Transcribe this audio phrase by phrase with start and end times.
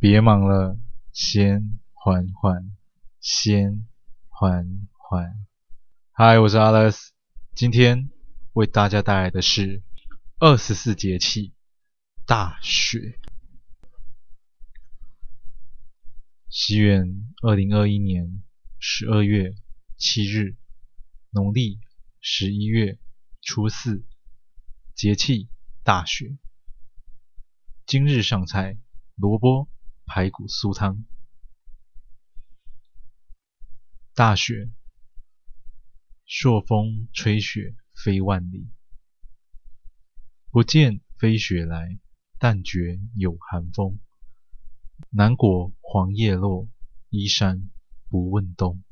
[0.00, 0.78] 别忙了，
[1.12, 2.76] 先缓缓，
[3.18, 3.88] 先
[4.28, 5.44] 缓缓。
[6.12, 7.08] 嗨，我是 Alex，
[7.56, 8.08] 今天
[8.52, 9.82] 为大家带来的是
[10.38, 11.52] 二十四节气
[12.26, 13.18] 大雪。
[16.48, 18.44] 西元二零二一年
[18.78, 19.56] 十二月
[19.96, 20.56] 七日，
[21.30, 21.80] 农历
[22.20, 23.00] 十一月
[23.42, 24.06] 初四，
[24.94, 25.48] 节气
[25.82, 26.38] 大雪。
[27.84, 28.78] 今日上菜：
[29.16, 29.68] 萝卜
[30.08, 31.04] 排骨酥汤。
[34.14, 34.70] 大雪，
[36.26, 38.68] 朔风吹雪飞万里，
[40.50, 42.00] 不见飞雪来，
[42.38, 44.00] 但觉有寒风。
[45.10, 46.68] 南国黄叶落，
[47.10, 47.70] 衣衫
[48.08, 48.82] 不问冬。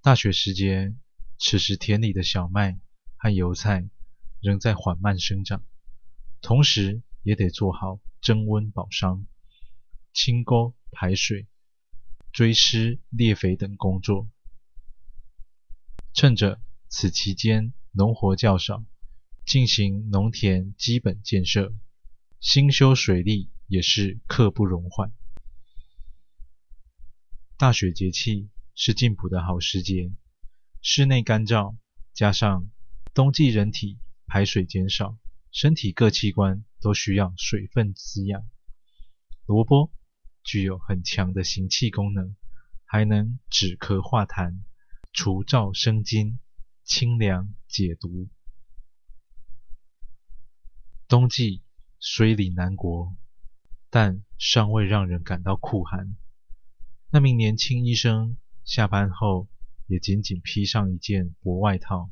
[0.00, 0.94] 大雪时节，
[1.38, 2.78] 此时田里的小麦
[3.16, 3.88] 和油菜
[4.40, 5.62] 仍在缓慢生长，
[6.40, 9.24] 同时也得做好增温保墒、
[10.12, 11.48] 清沟排水、
[12.32, 14.28] 追施裂肥等工作。
[16.12, 18.84] 趁着此期间农活较少，
[19.44, 21.74] 进行农田基本建设。
[22.38, 25.12] 兴修水利也是刻不容缓。
[27.56, 30.12] 大雪节气是进补的好时节，
[30.82, 31.76] 室内干燥，
[32.12, 32.70] 加上
[33.14, 35.16] 冬季人体排水减少，
[35.50, 38.46] 身体各器官都需要水分滋养。
[39.46, 39.90] 萝卜
[40.44, 42.36] 具有很强的行气功能，
[42.84, 44.60] 还能止咳化痰、
[45.12, 46.38] 除燥生津、
[46.84, 48.28] 清凉解毒。
[51.08, 51.62] 冬季。
[52.06, 53.16] 虽临南国，
[53.88, 56.18] 但尚未让人感到酷寒。
[57.08, 59.48] 那名年轻医生下班后
[59.86, 62.10] 也仅仅披上一件薄外套，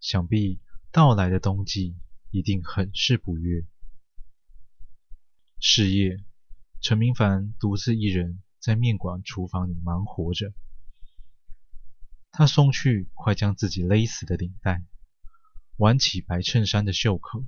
[0.00, 1.94] 想必到来的冬季
[2.30, 3.64] 一定很是不悦。
[5.58, 6.24] 是夜，
[6.80, 10.52] 陈明凡独自一人在面馆厨房里忙活着。
[12.32, 14.84] 他松去快将自己勒死的领带，
[15.76, 17.44] 挽起白衬衫的袖口。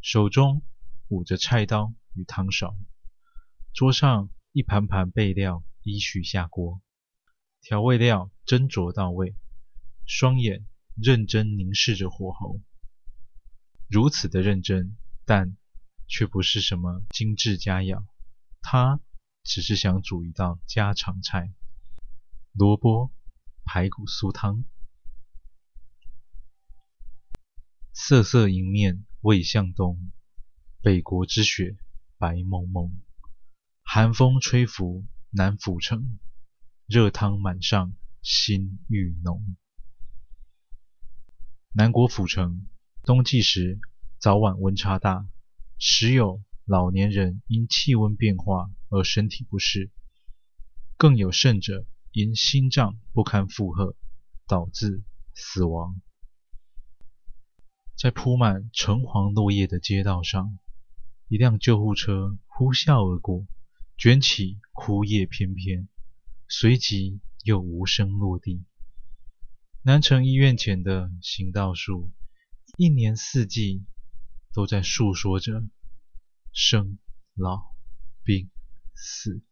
[0.00, 0.62] 手中
[1.08, 2.76] 捂着菜刀与汤勺，
[3.72, 6.80] 桌上一盘盘备料依序下锅，
[7.60, 9.36] 调味料斟酌到位，
[10.06, 10.66] 双眼
[10.96, 12.60] 认真凝视着火候。
[13.88, 15.56] 如此的认真，但
[16.06, 18.04] 却不是什么精致佳肴，
[18.60, 19.00] 他
[19.42, 21.54] 只是想煮一道家常菜——
[22.52, 23.10] 萝卜
[23.64, 24.64] 排骨酥汤。
[27.94, 30.12] 瑟瑟迎面未向东，
[30.82, 31.78] 北国之雪
[32.18, 33.00] 白蒙蒙。
[33.82, 36.18] 寒风吹拂南府城，
[36.86, 39.56] 热汤满上心欲浓。
[41.72, 42.68] 南国府城
[43.08, 43.80] 冬季时
[44.18, 45.26] 早晚温差大，
[45.78, 49.90] 时有老年人因气温变化而身体不适，
[50.98, 53.96] 更有甚者因心脏不堪负荷
[54.46, 55.02] 导致
[55.32, 55.98] 死亡。
[57.96, 60.58] 在铺满橙黄落叶的街道上，
[61.28, 63.46] 一辆救护车呼啸而过，
[63.96, 65.88] 卷起枯叶翩翩，
[66.46, 68.64] 随即又无声落地。
[69.80, 72.10] 南城医院前的行道树，
[72.80, 73.84] 一年四季
[74.54, 75.64] 都在诉说着
[76.52, 77.00] 生
[77.34, 77.74] 老
[78.22, 78.50] 病
[78.94, 79.42] 死。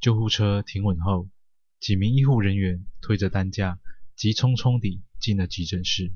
[0.00, 1.30] 救护车停稳后，
[1.78, 3.78] 几名医护人员推着担架。
[4.16, 6.12] 急匆匆地进了急诊室，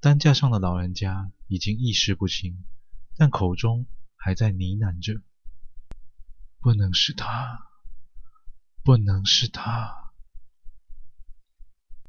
[0.00, 2.64] 担架上的老人家已经意识不清，
[3.14, 3.86] 但口中
[4.16, 5.22] 还在呢喃着
[6.58, 7.68] ：“不能是他，
[8.82, 10.06] 不能是他。”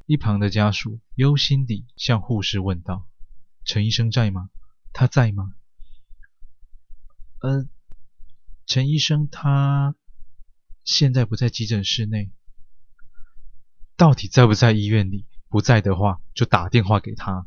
[0.10, 3.08] 一旁的家属忧心地向护士问道
[3.64, 4.50] ：“陈医生在吗？
[4.92, 5.54] 他在吗
[7.42, 7.70] ？”“呃，
[8.66, 9.96] 陈医生他
[10.84, 12.32] 现在不在急诊室内。”
[13.96, 15.28] 到底在不在医院里？
[15.48, 17.46] 不在的话，就打电话给他。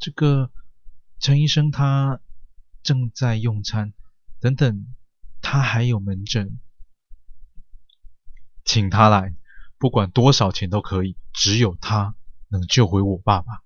[0.00, 0.50] 这个
[1.20, 2.20] 陈医生他
[2.82, 3.92] 正在用餐，
[4.40, 4.92] 等等，
[5.40, 6.58] 他还有门诊，
[8.64, 9.36] 请他来，
[9.82, 12.14] 不管多少钱都可以，只有他
[12.46, 13.64] 能救回我爸爸。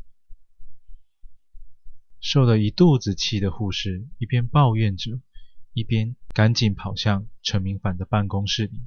[2.21, 5.21] 受了一肚子气的护士一边抱怨着，
[5.75, 8.81] 一边赶紧跑向陈明凡的办公室里，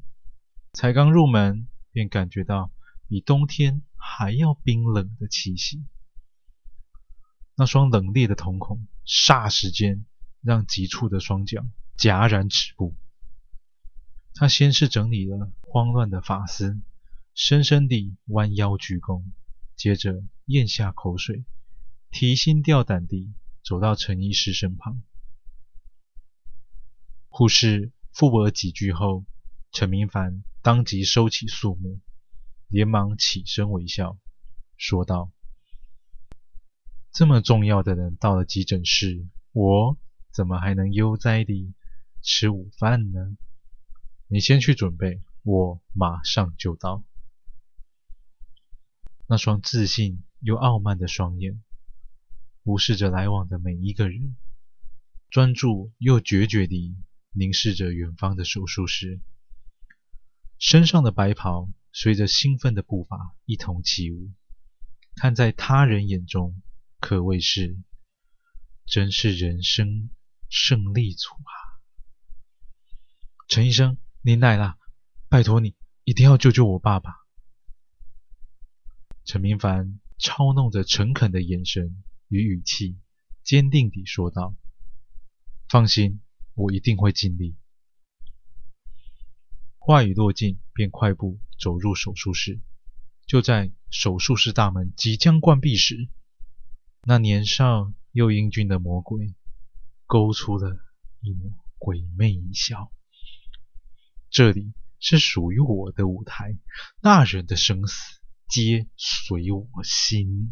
[0.73, 1.67] 才刚入门。
[1.91, 2.71] 便感觉到
[3.07, 5.85] 比冬天还要冰冷的气息，
[7.53, 10.03] 那双冷冽的瞳孔霎时间
[10.41, 11.63] 让急促的双脚
[11.95, 12.95] 戛然止步。
[14.33, 16.79] 他先是整理了慌乱的发丝，
[17.41, 19.23] 深深地弯腰鞠躬，
[19.77, 21.45] 接着咽下口水，
[22.11, 23.33] 提心吊胆地
[23.63, 25.01] 走到陈医师身旁。
[27.29, 29.23] 护士附耳几句后，
[29.71, 32.01] 陈明凡当即收起肃穆，
[32.67, 34.19] 连忙起身微笑，
[34.75, 35.31] 说道
[37.13, 39.97] ：“这么重要的人到了急诊室，我
[40.29, 41.73] 怎么还能悠哉地
[42.21, 43.37] 吃午饭呢？
[44.27, 47.01] 你先去准备，我马上就到。”
[49.31, 51.61] 那双自信又傲慢的双眼，
[52.63, 54.35] 无视着来往的每一个人，
[55.29, 56.97] 专注又决绝地
[57.31, 59.21] 凝视着远方的手术室，
[60.57, 64.31] 身上的白袍随着兴奋的步伐一同起舞，
[65.15, 66.59] 看在他人眼中
[66.99, 67.77] 可谓是
[68.87, 70.09] 真是人生
[70.49, 71.53] 胜利组啊！
[73.47, 74.79] 陈医生，您来了，
[75.27, 77.18] 拜托你一定要救救我爸爸！
[79.29, 82.97] 陈明凡操弄着诚恳的眼神与语气，
[83.43, 84.55] 坚定地说道
[85.69, 86.21] ：“放心，
[86.55, 87.55] 我一定会尽力。”
[89.77, 92.59] 话语落尽，便快步走入手术室。
[93.27, 96.09] 就在手术室大门即将关闭时，
[97.03, 99.35] 那年少又英俊的魔鬼
[100.07, 100.75] 勾出了
[101.21, 102.91] 一抹诡魅一笑
[104.31, 106.57] ：“这里是属于我的舞台，
[106.99, 108.17] 那人的生死。”
[108.49, 110.51] 皆随我心。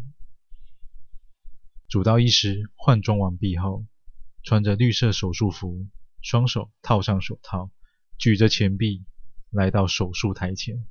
[1.88, 3.86] 主刀医师换装完毕后，
[4.44, 5.88] 穿着绿色手术服，
[6.22, 7.72] 双手套上手套，
[8.16, 9.04] 举着钱币
[9.50, 10.86] 来到手术台前，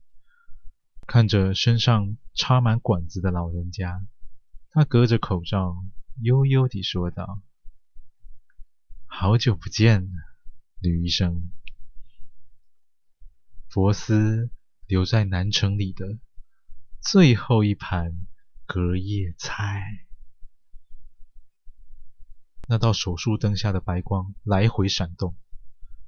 [1.08, 4.06] 看着身上插满管子的老人家，
[4.72, 5.78] 他隔着口罩
[6.22, 7.42] 悠悠地说道
[9.08, 10.12] ：“好久不见了，
[10.82, 11.50] 吕医生。
[13.70, 14.50] 佛斯
[14.88, 16.20] 留在南城里的。”
[17.10, 18.28] 最后一盘
[18.66, 19.82] 隔夜菜，
[22.68, 25.38] 那道手术灯下的白光来回闪动。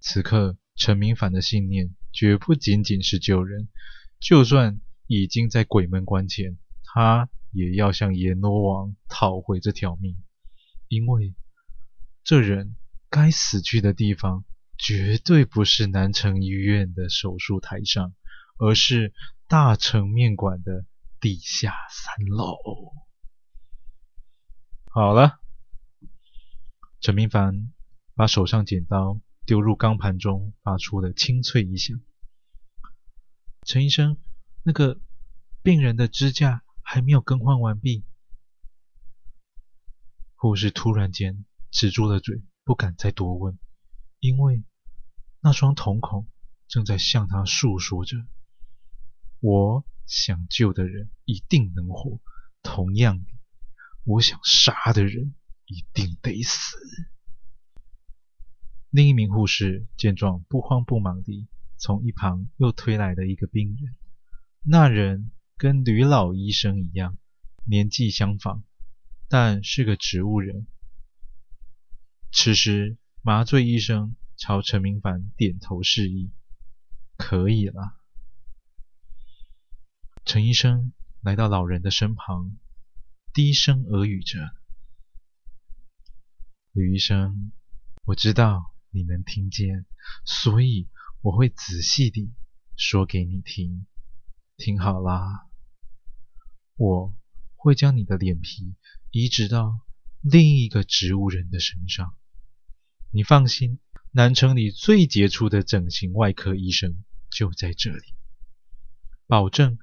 [0.02, 3.70] 此刻，陈明凡的信念绝不仅仅是救人，
[4.20, 10.22] 就算已经在鬼门关前，他也要向阎罗王讨回这条命。
[10.90, 11.34] 因为
[12.26, 12.76] 这人
[13.10, 14.44] 该死去的地方，
[14.78, 18.14] 绝对不是南城医院的手术台上，
[18.58, 19.14] 而是
[19.48, 20.86] 大成面馆的
[21.20, 22.58] 地下三楼。
[24.86, 25.40] 好了，
[27.00, 27.74] 陈明凡
[28.16, 32.00] 把手上剪刀丢入钢盘中，发出了清脆一响。
[33.64, 34.18] 陈医生，
[34.64, 35.00] 那个
[35.62, 38.06] 病人的支架还没有更换完毕。
[40.36, 43.60] 护士突然间止住了嘴，不敢再多问，
[44.20, 44.64] 因为
[45.42, 46.28] 那双瞳孔
[46.68, 48.18] 正在向他诉说着
[49.40, 52.20] ：“我。”想救的人一定能活，
[52.64, 53.32] 同样的，
[54.06, 55.36] 我想杀的人
[55.68, 56.76] 一定得死。
[58.90, 61.48] 另一名护士见状，不慌不忙地
[61.78, 63.96] 从一旁又推来了一个病人。
[64.64, 67.20] 那人跟吕老医生一样，
[67.66, 68.64] 年纪相仿，
[69.28, 70.66] 但是个植物人。
[72.32, 76.32] 此时，麻醉医生朝陈明凡点头示意
[77.16, 77.98] ：“可以了。”
[80.30, 82.56] 陈医生来到老人的身旁，
[83.34, 84.38] 低声耳语着
[86.72, 87.52] ：“吕医生，
[88.04, 89.88] 我知道你能听见，
[90.26, 90.88] 所以
[91.22, 92.32] 我会仔细地
[92.78, 93.88] 说给你听。
[94.56, 95.48] 听好啦，
[96.76, 97.18] 我
[97.56, 98.76] 会将你的脸皮
[99.10, 99.80] 移植到
[100.22, 102.16] 另一个植物人的身上。
[103.12, 103.80] 你放心，
[104.12, 108.14] 南城里最杰出的整形外科医生就在这里，
[109.26, 109.80] 保证。”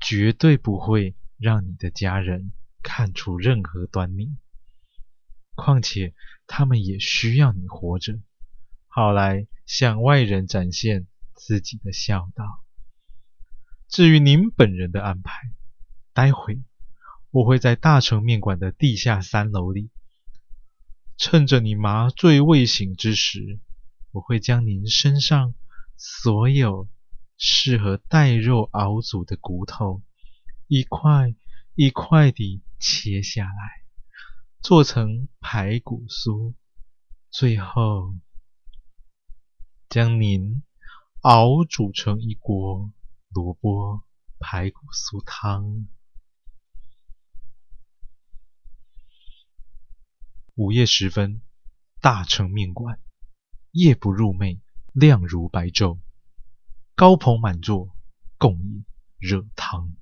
[0.00, 2.52] 绝对不会让你的家人
[2.82, 4.36] 看出任何端倪。
[5.54, 6.14] 况且，
[6.46, 8.18] 他们也需要你活着，
[8.88, 12.64] 好来向外人展现自己的孝道。
[13.88, 15.32] 至于您本人的安排，
[16.12, 16.62] 待会
[17.30, 19.90] 我会在大成面馆的地下三楼里，
[21.16, 23.60] 趁着你麻醉未醒之时，
[24.12, 25.54] 我会将您身上
[25.96, 26.88] 所有。
[27.42, 30.02] 适合带肉熬煮的骨头，
[30.66, 31.34] 一块
[31.74, 33.82] 一块地切下来，
[34.60, 36.52] 做成排骨酥，
[37.30, 38.14] 最后
[39.88, 40.62] 将您
[41.22, 42.92] 熬煮成一锅
[43.30, 44.04] 萝卜
[44.38, 45.88] 排骨酥汤。
[50.56, 51.40] 午夜时分，
[52.02, 53.00] 大成面馆，
[53.70, 54.60] 夜不入寐，
[54.92, 56.00] 亮如白昼。
[57.00, 57.96] 高朋满座，
[58.36, 58.84] 共饮
[59.16, 59.96] 热汤。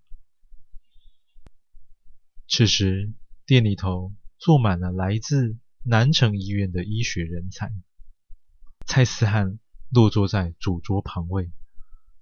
[2.48, 3.12] 此时，
[3.46, 7.70] 店里头坐满了来自南城医院的医学人才。
[8.84, 11.52] 蔡思翰落座在主桌旁位，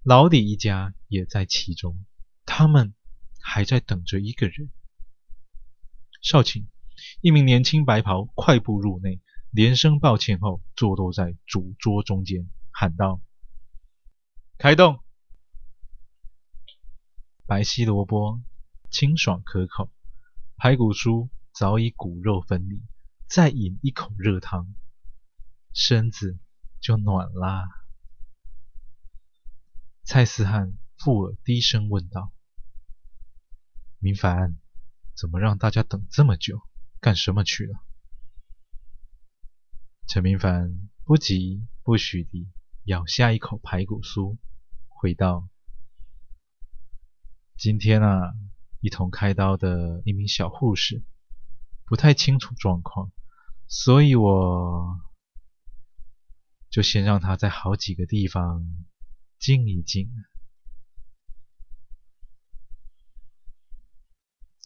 [0.03, 2.05] 老李一家也在其中。
[2.45, 2.95] 他们
[3.41, 4.69] 还在等着一个人。
[6.21, 6.67] 少顷，
[7.23, 13.23] 一名年轻白袍快步入内，连声抱歉后，坐落在主桌中间，喊道
[14.59, 15.03] ：“开动！”
[17.47, 18.41] 白皙萝卜，
[18.91, 19.91] 清爽可口，
[20.57, 22.83] 排骨酥早已骨肉分离，
[23.29, 24.75] 再饮一口热汤，
[25.73, 26.39] 身子
[26.81, 27.69] 就暖啦。
[30.03, 32.33] 蔡思翰附耳低声问道
[34.01, 34.57] ：“明凡，
[35.15, 36.63] 怎么让大家等这么久？
[37.01, 37.79] 干什么去了？”
[40.09, 42.49] 陈明凡不急不徐地
[42.87, 44.39] 咬下一口排骨酥，
[44.89, 45.49] 回道
[47.59, 48.33] ：“今天啊，
[48.81, 51.03] 一同开刀的一名小护士
[51.85, 53.11] 不太清楚状况，
[53.67, 55.01] 所以我……”
[56.71, 58.63] 就先让他在好几个地方
[59.39, 60.11] 静一静。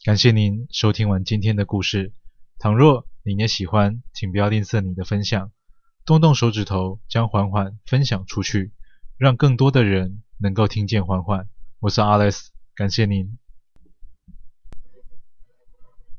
[0.05, 2.13] 感谢您收听完今天的故事。
[2.59, 5.53] 倘若您也喜欢，请不要吝啬你的分享，
[6.11, 8.73] 动动手指头将缓缓分享出去，
[9.17, 11.49] 让更多的人能够听见缓缓。
[11.79, 13.39] 我是 Alice，感谢您。